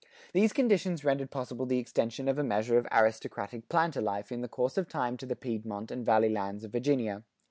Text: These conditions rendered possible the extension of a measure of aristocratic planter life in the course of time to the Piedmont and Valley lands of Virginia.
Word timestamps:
These 0.33 0.51
conditions 0.51 1.05
rendered 1.05 1.29
possible 1.29 1.67
the 1.67 1.77
extension 1.77 2.27
of 2.27 2.39
a 2.39 2.43
measure 2.43 2.79
of 2.79 2.87
aristocratic 2.91 3.69
planter 3.69 4.01
life 4.01 4.31
in 4.31 4.41
the 4.41 4.47
course 4.47 4.75
of 4.75 4.89
time 4.89 5.15
to 5.17 5.27
the 5.27 5.35
Piedmont 5.35 5.91
and 5.91 6.03
Valley 6.03 6.29
lands 6.29 6.63
of 6.63 6.71
Virginia. 6.71 7.23